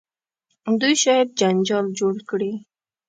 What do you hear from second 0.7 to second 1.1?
دوی